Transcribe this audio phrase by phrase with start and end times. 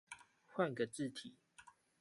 [0.55, 1.37] 換個字體